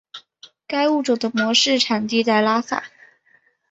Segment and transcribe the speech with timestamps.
[0.65, 2.85] 该物种的模式产地在拉萨。